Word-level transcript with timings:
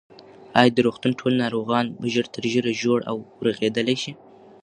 ایا 0.59 0.71
د 0.73 0.77
روغتون 0.87 1.11
ټول 1.19 1.33
ناروغان 1.43 1.85
به 1.99 2.07
ژر 2.13 2.25
تر 2.35 2.43
ژره 2.53 2.71
جوړ 2.83 2.99
او 3.09 3.17
رغېدلي 3.47 3.95
شي؟ 4.03 4.13